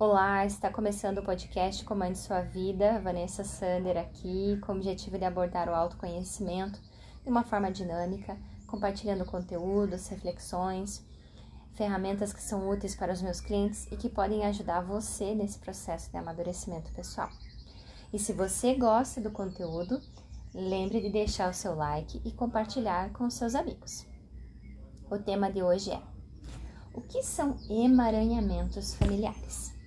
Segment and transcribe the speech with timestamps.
[0.00, 2.98] Olá, está começando o podcast Comande Sua Vida.
[3.00, 6.80] Vanessa Sander aqui, com o objetivo de abordar o autoconhecimento
[7.22, 8.34] de uma forma dinâmica,
[8.66, 11.04] compartilhando conteúdos, reflexões,
[11.74, 16.10] ferramentas que são úteis para os meus clientes e que podem ajudar você nesse processo
[16.10, 17.28] de amadurecimento pessoal.
[18.10, 20.00] E se você gosta do conteúdo,
[20.54, 24.06] lembre de deixar o seu like e compartilhar com seus amigos.
[25.10, 26.00] O tema de hoje é:
[26.94, 29.78] O que são emaranhamentos familiares?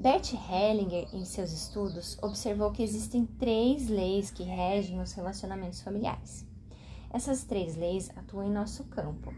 [0.00, 6.46] Bert Hellinger, em seus estudos, observou que existem três leis que regem os relacionamentos familiares.
[7.10, 9.34] Essas três leis atuam em nosso campo,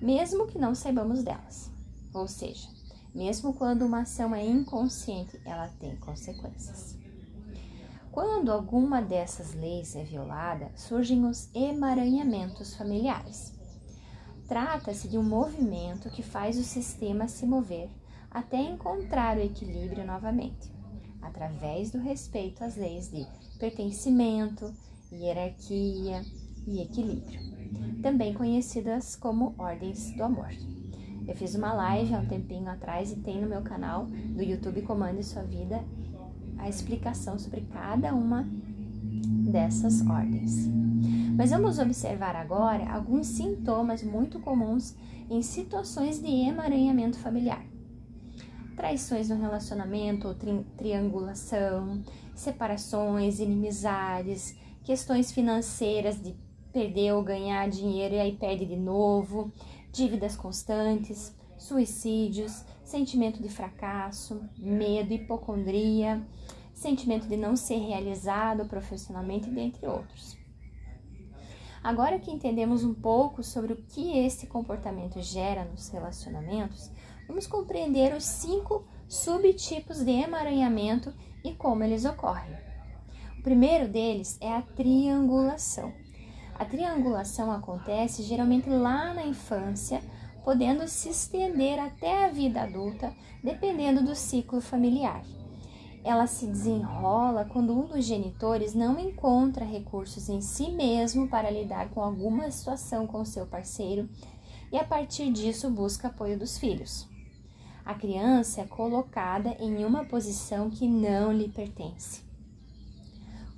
[0.00, 1.70] mesmo que não saibamos delas.
[2.14, 2.66] Ou seja,
[3.14, 6.96] mesmo quando uma ação é inconsciente, ela tem consequências.
[8.10, 13.52] Quando alguma dessas leis é violada, surgem os emaranhamentos familiares.
[14.48, 17.90] Trata-se de um movimento que faz o sistema se mover
[18.30, 20.70] até encontrar o equilíbrio novamente,
[21.20, 23.26] através do respeito às leis de
[23.58, 24.72] pertencimento,
[25.12, 26.22] hierarquia
[26.66, 27.40] e equilíbrio,
[28.00, 30.50] também conhecidas como ordens do amor.
[31.26, 34.82] Eu fiz uma live há um tempinho atrás e tem no meu canal do YouTube
[34.82, 35.84] Comande Sua Vida
[36.58, 38.48] a explicação sobre cada uma
[39.50, 40.68] dessas ordens.
[41.36, 44.94] Mas vamos observar agora alguns sintomas muito comuns
[45.28, 47.69] em situações de emaranhamento familiar
[48.80, 52.02] traições no relacionamento ou tri triangulação,
[52.34, 56.34] separações, inimizades, questões financeiras de
[56.72, 59.52] perder ou ganhar dinheiro e aí perde de novo,
[59.92, 66.26] dívidas constantes, suicídios, sentimento de fracasso, medo, hipocondria,
[66.72, 70.38] sentimento de não ser realizado profissionalmente, dentre outros.
[71.82, 76.90] Agora que entendemos um pouco sobre o que esse comportamento gera nos relacionamentos,
[77.30, 81.14] vamos compreender os cinco subtipos de emaranhamento
[81.44, 82.52] e como eles ocorrem.
[83.38, 85.92] O primeiro deles é a triangulação.
[86.58, 90.02] A triangulação acontece geralmente lá na infância,
[90.44, 93.14] podendo se estender até a vida adulta,
[93.44, 95.22] dependendo do ciclo familiar.
[96.02, 101.90] Ela se desenrola quando um dos genitores não encontra recursos em si mesmo para lidar
[101.90, 104.08] com alguma situação com seu parceiro
[104.72, 107.09] e a partir disso busca apoio dos filhos
[107.90, 112.22] a criança é colocada em uma posição que não lhe pertence.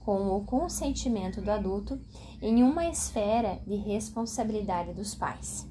[0.00, 2.00] Com o consentimento do adulto,
[2.40, 5.68] em uma esfera de responsabilidade dos pais.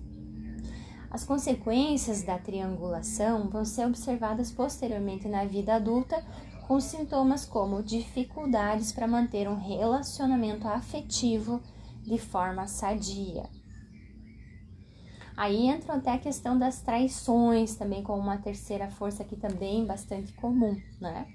[1.09, 6.23] As consequências da triangulação vão ser observadas posteriormente na vida adulta,
[6.67, 11.59] com sintomas como dificuldades para manter um relacionamento afetivo
[12.03, 13.49] de forma sadia,
[15.35, 20.33] Aí entra até a questão das traições também como uma terceira força aqui também bastante
[20.33, 21.27] comum, né?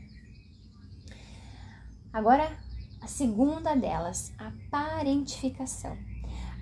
[2.12, 2.50] Agora,
[3.00, 5.96] a segunda delas, a parentificação.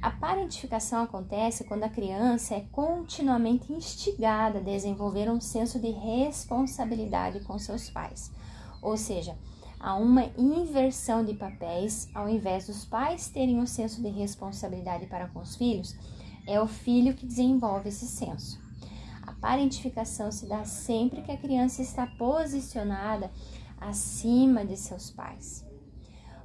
[0.03, 7.41] A parentificação acontece quando a criança é continuamente instigada a desenvolver um senso de responsabilidade
[7.41, 8.31] com seus pais.
[8.83, 9.35] Ou seja,
[9.81, 15.29] há uma inversão de papéis, ao invés dos pais terem um senso de responsabilidade para
[15.29, 15.97] com os filhos,
[16.47, 18.61] é o filho que desenvolve esse senso.
[19.23, 23.31] A parentificação se dá sempre que a criança está posicionada
[23.81, 25.65] acima de seus pais.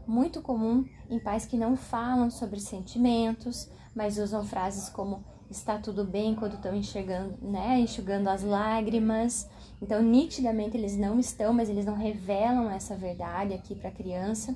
[0.07, 6.05] Muito comum em pais que não falam sobre sentimentos, mas usam frases como está tudo
[6.05, 9.49] bem quando estão enxergando, né, enxugando as lágrimas.
[9.81, 14.55] Então, nitidamente eles não estão, mas eles não revelam essa verdade aqui para a criança.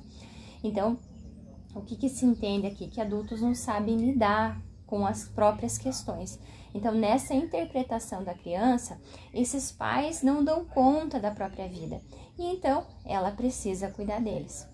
[0.62, 0.98] Então,
[1.74, 2.88] o que, que se entende aqui?
[2.88, 6.38] Que adultos não sabem lidar com as próprias questões.
[6.74, 9.00] Então, nessa interpretação da criança,
[9.32, 12.00] esses pais não dão conta da própria vida
[12.36, 14.66] e então ela precisa cuidar deles.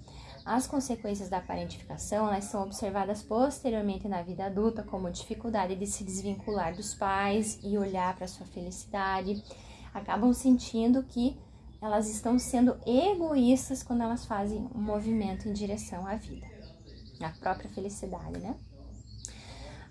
[0.45, 6.03] As consequências da parentificação elas são observadas posteriormente na vida adulta, como dificuldade de se
[6.03, 9.45] desvincular dos pais e olhar para sua felicidade.
[9.93, 11.39] Acabam sentindo que
[11.83, 16.47] elas estão sendo egoístas quando elas fazem um movimento em direção à vida,
[17.23, 18.55] à própria felicidade, né?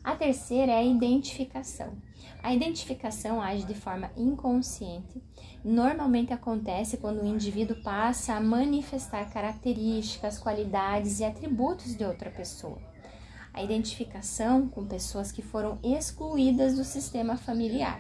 [0.04, 1.94] A terceira é a identificação.
[2.42, 5.22] A identificação age de forma inconsciente.
[5.64, 12.80] Normalmente acontece quando o indivíduo passa a manifestar características, qualidades e atributos de outra pessoa.
[13.54, 18.00] A identificação com pessoas que foram excluídas do sistema familiar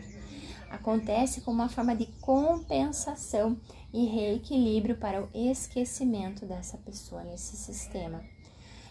[0.69, 3.57] acontece como uma forma de compensação
[3.91, 8.23] e reequilíbrio para o esquecimento dessa pessoa nesse sistema.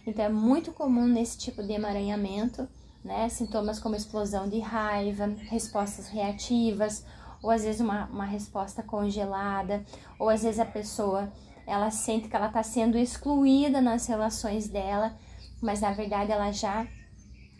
[0.06, 2.68] Então é muito comum nesse tipo de emaranhamento
[3.04, 3.28] né?
[3.28, 7.04] Sintomas como explosão de raiva, respostas reativas
[7.42, 9.84] ou às vezes uma, uma resposta congelada,
[10.18, 11.32] ou às vezes a pessoa
[11.66, 15.16] ela sente que ela está sendo excluída nas relações dela,
[15.60, 16.86] mas na verdade ela já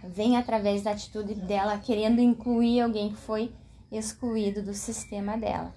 [0.02, 3.52] vem através da atitude dela querendo incluir alguém que foi
[3.92, 5.74] excluído do sistema dela.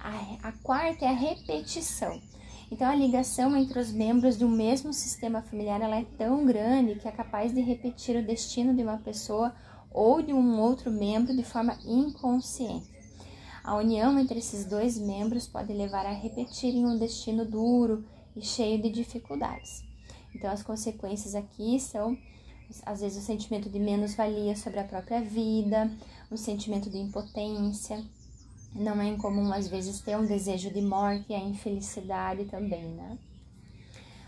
[0.00, 2.20] A, a quarta é a repetição.
[2.70, 7.08] Então a ligação entre os membros do mesmo sistema familiar ela é tão grande que
[7.08, 9.54] é capaz de repetir o destino de uma pessoa
[9.90, 12.98] ou de um outro membro de forma inconsciente.
[13.64, 18.04] A união entre esses dois membros pode levar a repetirem um destino duro
[18.36, 19.84] e cheio de dificuldades.
[20.34, 22.16] Então, as consequências aqui são,
[22.86, 25.90] às vezes, o sentimento de menos-valia sobre a própria vida,
[26.30, 28.02] o sentimento de impotência.
[28.78, 33.18] Não é incomum, às vezes, ter um desejo de morte e a infelicidade também, né?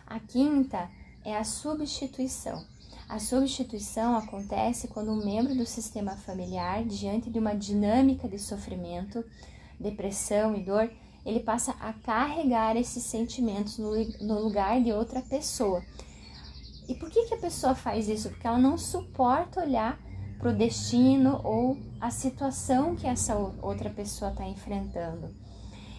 [0.04, 0.90] A quinta
[1.24, 2.64] é a substituição.
[3.08, 9.24] A substituição acontece quando um membro do sistema familiar, diante de uma dinâmica de sofrimento,
[9.78, 10.90] depressão e dor,
[11.24, 15.84] ele passa a carregar esses sentimentos no, no lugar de outra pessoa.
[16.88, 18.30] E por que, que a pessoa faz isso?
[18.30, 19.96] Porque ela não suporta olhar
[20.40, 25.34] para o destino ou a situação que essa outra pessoa está enfrentando.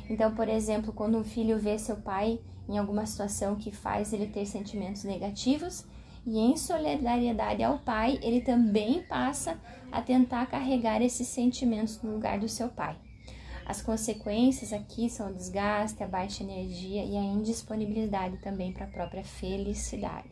[0.09, 4.27] Então, por exemplo, quando um filho vê seu pai em alguma situação que faz ele
[4.27, 5.85] ter sentimentos negativos,
[6.25, 9.59] e em solidariedade ao pai, ele também passa
[9.91, 12.95] a tentar carregar esses sentimentos no lugar do seu pai.
[13.65, 18.89] As consequências aqui são o desgaste, a baixa energia e a indisponibilidade também para a
[18.89, 20.29] própria felicidade.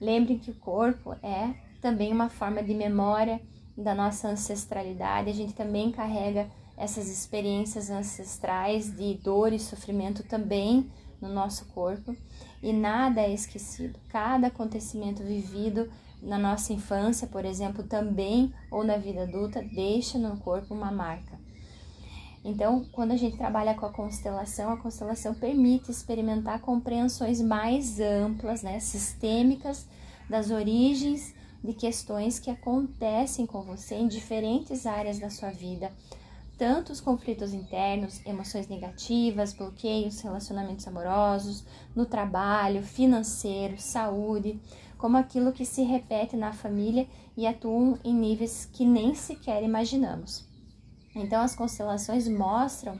[0.00, 3.40] Lembrem que o corpo é também uma forma de memória
[3.76, 10.90] da nossa ancestralidade, a gente também carrega essas experiências ancestrais de dor e sofrimento também
[11.20, 12.14] no nosso corpo
[12.62, 13.98] e nada é esquecido.
[14.08, 15.90] Cada acontecimento vivido
[16.22, 21.38] na nossa infância, por exemplo, também ou na vida adulta, deixa no corpo uma marca.
[22.44, 28.62] Então, quando a gente trabalha com a constelação, a constelação permite experimentar compreensões mais amplas,
[28.62, 29.86] né, sistêmicas
[30.30, 31.34] das origens
[31.66, 35.92] de questões que acontecem com você em diferentes áreas da sua vida,
[36.56, 41.64] tanto os conflitos internos, emoções negativas, bloqueios, relacionamentos amorosos,
[41.94, 44.58] no trabalho, financeiro, saúde,
[44.96, 50.46] como aquilo que se repete na família e atuam em níveis que nem sequer imaginamos.
[51.14, 52.98] Então, as constelações mostram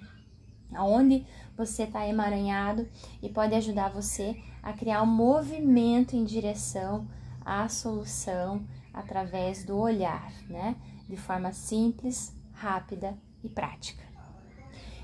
[0.74, 1.24] aonde
[1.56, 2.86] você está emaranhado
[3.22, 7.06] e pode ajudar você a criar um movimento em direção
[7.46, 10.74] à solução através do olhar, né?
[11.08, 14.02] De forma simples, rápida e prática.